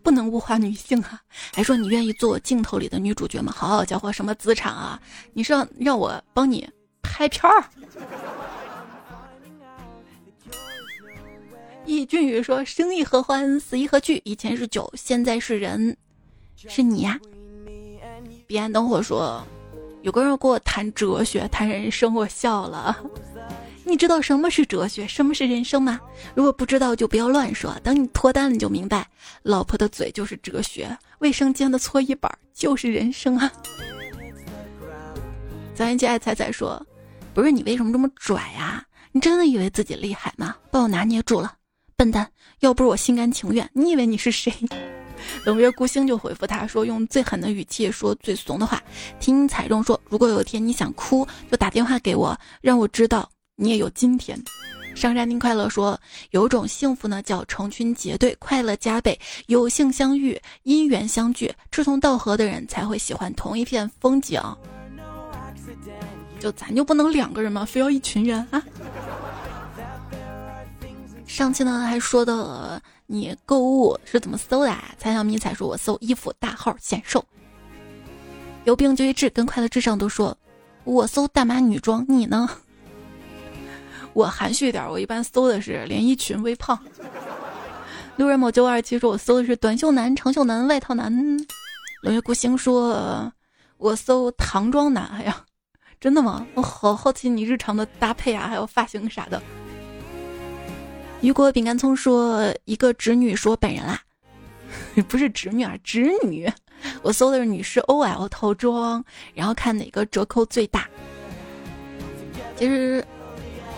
[0.02, 1.22] 不能物化女性啊！
[1.54, 3.54] 还说你愿意做我镜头里的女主角吗？
[3.56, 5.00] 好家伙，什么资产啊？
[5.34, 6.70] 你是让让我帮你
[7.02, 7.64] 拍片儿？
[11.86, 14.22] 易俊宇说：生亦何欢，死亦何惧？
[14.26, 15.96] 以前是酒，现在是人，
[16.56, 17.20] 是你呀！
[18.48, 19.46] 彼岸灯火说：
[20.02, 22.98] 有个人跟我谈哲学，谈人生，我笑了。
[23.88, 26.02] 你知道什么是哲学，什么是人生吗？
[26.34, 27.72] 如果不知道，就不要乱说。
[27.84, 29.08] 等你脱单了，你就明白，
[29.44, 33.52] 老婆的嘴就是哲学，卫生间的搓衣板就是人生啊。
[35.76, 36.84] 咱一起爱彩彩说，
[37.34, 38.84] 不是你为什么这么拽呀？
[39.12, 40.56] 你真的以为自己厉害吗？
[40.72, 41.54] 把我拿捏住了，
[41.96, 42.28] 笨蛋！
[42.62, 44.52] 要不是我心甘情愿，你以为你是谁？
[45.46, 48.82] 冷月孤星就回复他说：“用最狠的语气说最怂的话。”
[49.20, 54.42] 听彩中说：“如果有一天你想哭，就打电话给我，让我知道你也有今天。”
[54.96, 56.00] 上山听快乐说
[56.32, 64.42] ：“有种幸福呢，叫成群结队，快乐加倍，有幸相遇，因缘相聚，志同道合的人才会喜欢同一片风景。
[66.40, 67.66] 就咱就不能两个人吗？
[67.66, 68.64] 非要一群人啊？”
[71.28, 72.82] 上期呢还说的。
[73.08, 74.72] 你购物是怎么搜的？
[74.72, 74.84] 啊？
[74.98, 77.24] 猜小迷彩说：“我搜衣服大号显瘦，
[78.64, 80.36] 有病就医治，跟快乐至上都说，
[80.86, 82.04] 我搜大码女装。
[82.10, 82.50] 你呢？
[84.16, 86.80] 我含蓄一点，我一般搜的是连衣裙、微胖。
[88.16, 91.14] 路人某九二七说，我搜的是短袖男、长袖男、外套男。
[92.02, 93.30] 冷月孤星说，
[93.78, 95.06] 我搜唐装男。
[95.08, 95.44] 哎呀，
[96.00, 96.48] 真的吗？
[96.54, 99.44] 我好好奇你日常的搭配啊，还有发型啥的。
[101.20, 104.00] 雨果饼干葱说：“一个侄女说本人啦，
[105.10, 106.50] 不是侄女啊，侄女。
[107.02, 110.88] 我搜的是女士 OL 套装，然后看哪个折扣最大。
[112.56, 113.06] 其实。”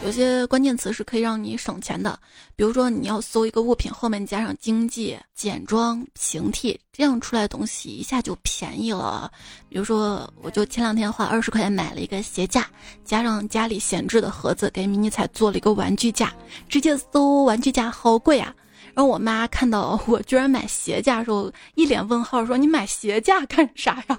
[0.05, 2.17] 有些关键词是可以让你省钱的，
[2.55, 9.29] 比如说你要搜一个物品，后面加上经济、简装、平替，这样出来东西一下就便宜了。
[9.67, 12.65] 比如说，我就前两天花二十块钱买了一个鞋架，
[13.03, 16.33] 加上家里闲置的盒子，给迷你彩做了一个玩具架，
[16.69, 18.55] 直接搜玩具架好贵啊！
[18.93, 24.17] 然后我妈看到我居然买鞋架的时候，一脸问号，说你买鞋架干啥呀？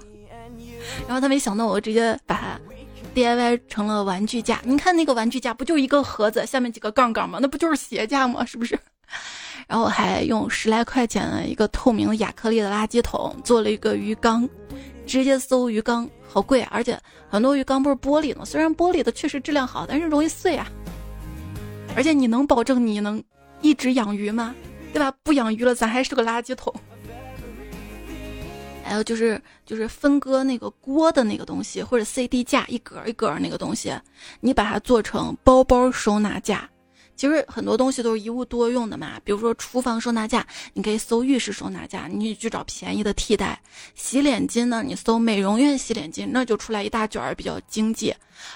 [1.07, 2.59] 然后她没想到我直接把它。
[3.15, 7.39] DIY 成了玩具架，你看那个玩具架不就一个盒子，下面几个杠杠吗？
[7.41, 8.45] 那不就是鞋架吗？
[8.45, 8.77] 是不是？
[9.67, 14.47] 然后还用十来块钱的一个透明的亚克力的垃圾桶做了一个鱼缸，
[15.05, 20.67] 直接搜鱼缸好贵啊，而且很多鱼缸不是玻璃的，虽然玻璃的确实质量好，但是容易碎啊。
[21.95, 23.21] 而且你能保证你能
[23.61, 24.55] 一直养鱼吗？
[24.91, 25.11] 对吧？
[25.23, 26.73] 不养鱼了，咱还是个垃圾桶。
[28.89, 33.93] 还有就是就是分割那个锅的那个东西，或者 CD 架一格一格那个东西，
[34.39, 36.67] 你把它做成包包收纳架。
[37.15, 43.61] 其实很多东西都是一物多用的嘛，比如说厨房收纳架，你可以搜浴室收纳架，你去找便宜的替代。
[43.93, 48.11] 洗脸巾呢，你搜美容院洗脸巾，那就出来一大卷儿，比较经济。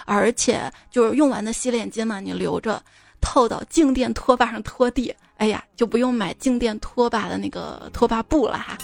[0.05, 2.81] 而且就是用完的洗脸巾嘛，你留着
[3.21, 8.75] 套到静电拖把上拖地，哎呀，就不用买静电拖把的那个拖把布了哈。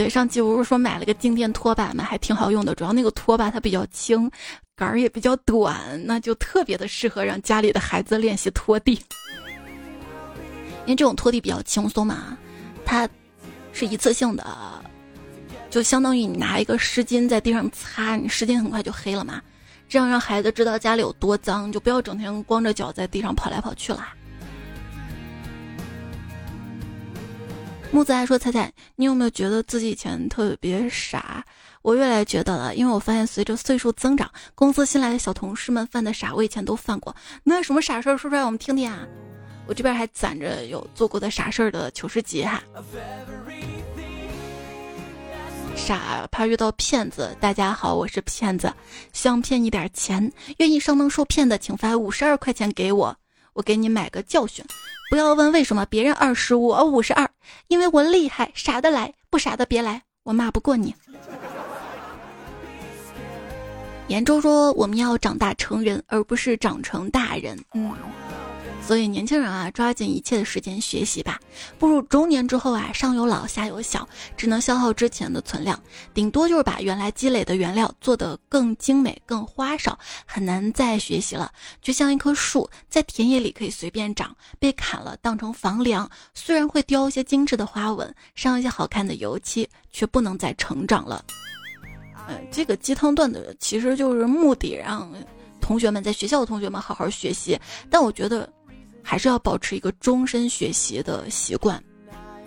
[0.00, 2.74] 对，上期不是说买了个静电拖把嘛，还挺好用的。
[2.74, 4.30] 主要那个拖把它比较轻，
[4.74, 8.98] 杆儿也比较短，那就特别的适合让家里的孩子练习拖地。
[10.86, 12.38] 因为这种拖地比较轻松嘛，
[12.82, 13.06] 它
[13.74, 14.82] 是一次性的，
[15.68, 19.42] 就相当于你拿一个湿巾在地上擦，你湿巾很快就黑了嘛。
[19.86, 24.02] 这样让孩子知道家里有多脏，就不要整天光着脚在地上跑来跑去了。
[27.92, 31.44] 木子还说：“彩彩，你有没有觉得自己以前特别傻？
[31.82, 37.14] 我越来越觉得了，因为我发现随着岁数增长，公司新来的小同事们犯的傻，我以前都犯过。
[37.42, 39.00] 那什么傻事儿说出来我们听听啊？
[39.66, 42.62] 我这边还攒着有做过的傻事儿的糗事集哈。
[45.74, 47.36] 傻，怕遇到骗子。
[47.40, 48.72] 大家好，我是骗子，
[49.12, 53.16] 想骗一点钱，愿意上当受骗的，请发五十二块钱给我，
[53.52, 54.64] 我给你买个教训。”
[55.10, 57.28] 不要问为什么别人二十五，我五十二，
[57.66, 60.94] 因为我厉害，傻的来，不傻的别来，我骂不过你。
[64.06, 67.92] 严州说：“我们要长大成人，而不是长成大人。”嗯。
[68.90, 71.38] 所以年轻人啊，抓紧一切的时间学习吧。
[71.78, 75.80] 步入中年之后啊，上有老下有小，只能消耗之前的存量，
[76.12, 81.52] 顶多就是把原来积累的原料做得更精美、更花哨，很难再学习了。
[81.80, 91.24] 就像一棵树，在田野里可以随便长，被砍了当成房梁，虽然会雕一些精致的花纹，上一些好看的油漆，却不能再成长了。
[92.26, 95.08] 呃，这个鸡汤段子其实就是目的让
[95.60, 97.56] 同学们在学校的同学们好好学习，
[97.88, 98.52] 但我觉得。
[99.02, 101.82] 还是要保持一个终身学习的习惯。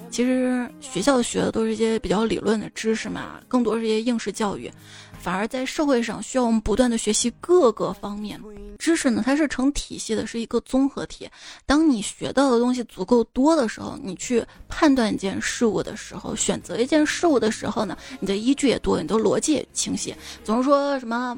[0.10, 4.72] 其实学校学的都是一些比较理论的知识嘛，更多是一些应试教育。
[5.18, 8.40] 反而在社会上需要我们不断的学习各个方面
[8.78, 11.28] 知识呢，它是成体系的，是一个综合体。
[11.66, 20.14] 当你学到的东西足够多的时候，你去判断一件事物的时候，选择一件事物的时候呢，你的依据也多，你的逻辑也清晰。
[20.44, 21.36] 总是说什么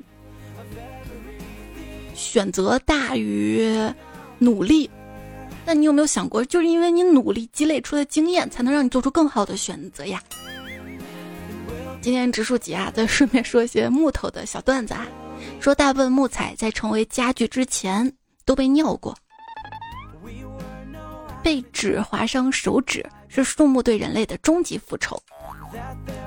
[2.13, 3.71] 选择大于
[4.37, 4.89] 努力。
[5.65, 10.21] 那你有没有想过，就是因为你努力积累出的经验，才能让你做出更好的选择呀？
[12.01, 15.07] 今天植树节啊，再顺便说一些木头的小段子啊。
[15.59, 18.11] 说大部分木材在成为家具之前
[18.45, 19.15] 都被尿过。
[21.41, 25.19] 被纸划伤手指是树木对人类的终极复仇。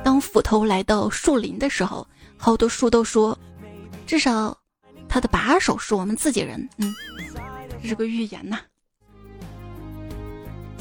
[0.04, 3.38] 当斧头来到树林的时候，好多树都说，
[4.04, 4.56] 至少
[5.08, 6.68] 它的把手是我们自己人。
[6.78, 6.92] 嗯，
[7.80, 8.60] 这是个预言呐。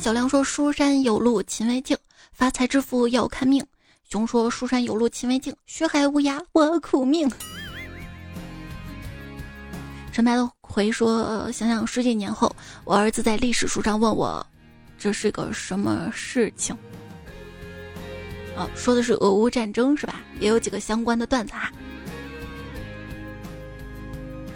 [0.07, 1.97] 小亮说：“书山有路勤为径，
[2.31, 3.61] 发财致富要看命。”
[4.09, 7.29] 熊说：“书山有路勤为径，学海无涯我苦命。”
[10.13, 12.49] 陈白的回说：“想想十几年后，
[12.85, 14.47] 我儿子在历史书上问我，
[14.97, 16.73] 这是个什么事情？
[18.55, 20.21] 哦，说的是俄乌战争是吧？
[20.39, 21.69] 也有几个相关的段子哈。”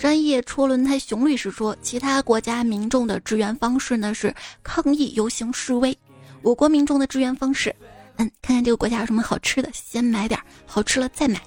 [0.01, 4.33] 专业戳轮胎熊律师说：“其他国家民众的支援方式呢是
[4.63, 5.95] 抗议、游行、示威，
[6.41, 7.69] 我国民众的支援方式，
[8.15, 11.39] 嗯，看看这个国家有什么好吃的，先买点，好吃了再买。”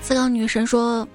[0.00, 1.06] 四高女神说。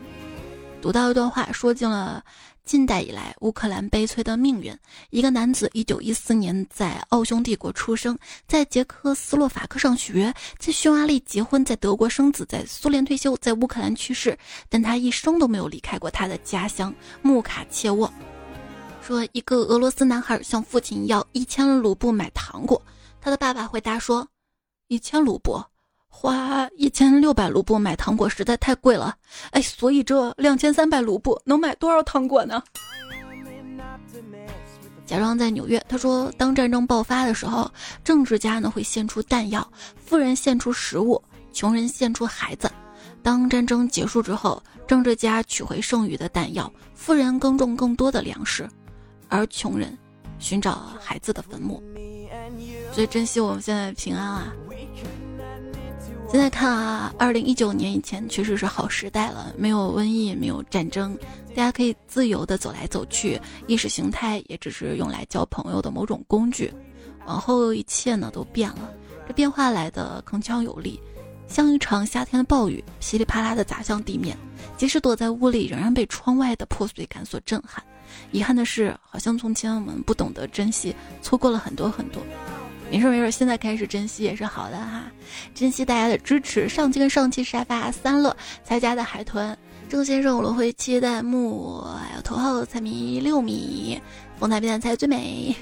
[0.79, 2.21] 读到一段话，说尽了
[2.65, 4.75] 近代以来乌克兰悲催的命运。
[5.09, 14.37] 一个男子，一九一四年在奥匈帝国出生，在捷克斯洛伐克上学，在匈牙利结婚，在德国生子，在苏联退休，在乌克兰去世。
[14.69, 18.11] 但他一生都没有离开过他的家乡穆卡切沃。
[19.01, 22.81] 说一个俄罗斯男孩向父亲要一千卢布买糖果，
[23.19, 24.25] 他的爸爸回答说
[24.87, 25.61] ：“一千卢布。”
[26.15, 29.13] 花一千六百卢布买糖果实在太贵了，
[29.49, 32.63] 哎，所以这两千三百卢布能买多少糖果呢？
[35.05, 37.69] 假装在纽约，他说，当战争爆发的时候，
[38.03, 42.71] 政治家呢会献出弹药，富人献出食物，穷人献出孩子。
[43.21, 48.69] 当战争结束之后，政治家取回剩余的弹药，富人耕种更多的粮食，
[49.27, 49.97] 而穷人
[50.39, 51.83] 寻找孩子的坟墓。
[52.93, 54.53] 所以珍惜我们现在平安啊！
[56.33, 61.15] 现在看啊，二零一九年以前确实是好时代了，没有瘟疫，没有战争，
[61.49, 66.73] 大家可以自由的走来走去，意识形态也只是用来交朋友的某种工具。
[67.27, 68.91] 往后一切呢都变了，
[69.27, 70.99] 这变化来的铿锵有力，
[71.47, 74.35] 像一场夏天的暴雨，噼里啪啦的砸向地面。
[74.75, 77.83] 即使躲在屋里，仍然被窗外的破碎感所震撼。
[78.31, 82.23] 遗憾的是，好像从前我们不懂得珍惜，错过了很多很多。
[82.93, 85.01] 没事没事，现在开始珍惜也是好的哈，
[85.55, 86.69] 珍惜大家的支持。
[86.69, 89.57] 上期跟上期沙发三乐才家的海豚
[89.89, 93.99] 郑先生，轮回期弹木，还有头号彩迷六米，
[94.37, 95.55] 风采比赛才最美。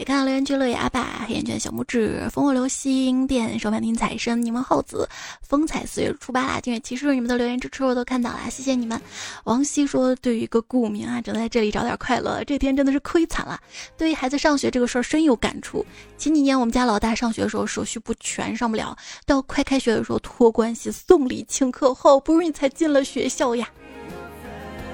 [0.00, 5.06] 也看到留言区乐野阿爸、黑眼圈小拇指、烽火流星、电手满天财神、柠檬耗子、
[5.42, 6.58] 风采四月初八啦！
[6.58, 8.98] 今日骑士你们的留言支持我都看到了，谢谢你们。
[9.44, 13.60] 王希说：“对于一个股民啊，正在这里找点快乐，这天真的是亏惨了。
[13.98, 15.84] 对于孩子上学这个事儿深有感触。
[16.16, 18.96] 前几年我们家老大上学的时候手续不全，上不了，
[19.26, 23.68] 到快开学的时候托关系送礼请客，好不容易才进了学校呀。”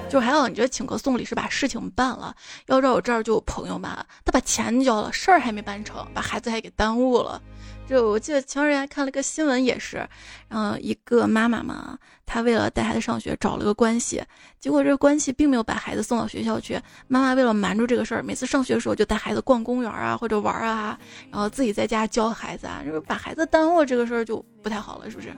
[0.09, 2.33] 就还好，你觉得请客送礼是把事情办了。
[2.67, 7.41] 要知道我这儿就有朋友嘛，他把钱交了，事儿还没办成，把孩子还给耽误了。
[7.87, 10.07] 就我记得前段时间看了个新闻，也是，
[10.49, 14.21] 嗯一个妈妈嘛，她为了带孩子上学找了个关系，
[14.59, 16.79] 结果这个关系并没有把孩子送到学校去。
[17.07, 20.99] 妈妈为了瞒住这个事儿，每次上学的时候就带孩子逛公园啊或者玩啊，
[21.31, 25.33] 然后自己在家教孩子啊，就是把孩子耽误这个事儿就不太好了，是不是？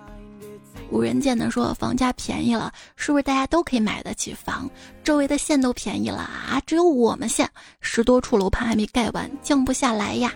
[0.91, 4.69] 无人见的说房价便宜了，是不是大家都可以买得起房？
[5.03, 10.33] 周围的县都便宜了啊，只有我们县十多处楼盘还没盖完，降不下来呀。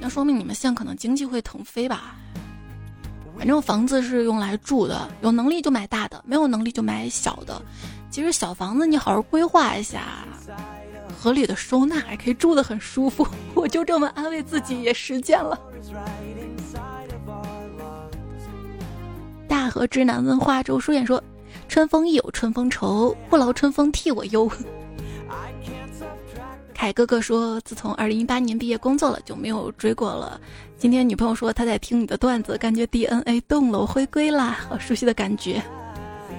[0.00, 2.16] 那说明你们县可能经济会腾飞吧？
[3.36, 7.62] 反正房子是用来住的，有能力就买大的，没有能力就买小的。
[8.10, 10.26] 其实小房子你好好规划一下，
[11.16, 13.24] 合理的收纳还可以住得很舒服。
[13.54, 15.56] 我就这么安慰自己，也实践了。
[19.48, 21.22] 大河之南问化周书远说
[21.68, 24.50] ：“春风亦有春风愁，不劳春风替我忧。”
[26.74, 30.40] 凯哥哥说：“自从二零一八年毕业工作了，就没有追过了。
[30.76, 35.60] 今天女朋友说她在听你的段子，感觉 DNA 动了，我回归啦，好熟悉的感觉。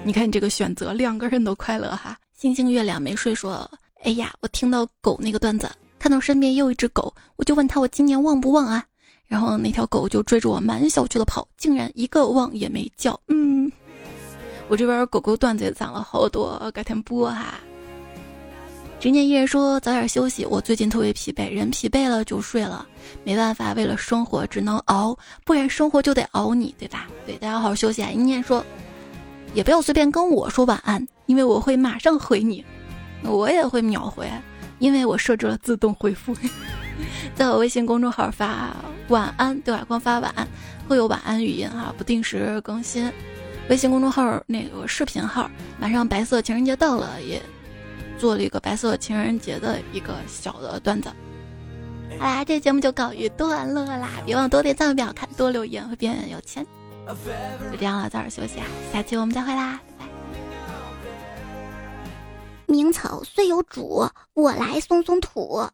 [0.02, 3.70] 你看你这个选择，两个人都快乐哈。”星星月亮没睡说
[4.02, 8.82] ：“哎呀，我听到狗那个段子，看到身边又一只狗，我就问他我今年旺不旺啊？”
[9.30, 13.18] 然后那条狗就追着我满小区的跑，竟然一个汪也没叫。
[13.28, 13.70] 嗯，
[14.66, 17.54] 我这边狗狗段子也攒了好多，改天播哈。
[18.98, 22.84] 执念一人说早点休息，我最近特别疲惫，人疲惫了就睡了，
[23.22, 27.06] 没办法，为了生活只能熬，不然生活就得熬你，对吧？
[27.24, 28.10] 对，大家好好休息啊。
[28.10, 28.66] 一念说，
[29.54, 32.64] 也不要随便跟我说晚安，因为我会马上回你，
[33.22, 34.28] 我也会秒回，
[34.80, 36.34] 因为我设置了自动回复。
[37.34, 38.74] 在我微信公众号发
[39.08, 39.84] 晚安，对吧？
[39.86, 40.46] 光发晚安，
[40.88, 43.10] 会有晚安语音哈，不定时更新。
[43.68, 47.40] 微信公众号那个视频号，马上白色情人节到了，也
[48.18, 51.08] 做了一个白色情人节的一个小的段子。
[52.18, 56.66] 好啦，这节目就告一段落啦，别忘多点赞、不要看、多留言会变有钱。
[57.72, 60.10] 就这样了，早点休息啊，下期我们再会啦，拜拜。
[62.66, 65.64] 名草虽有主，我来松松土。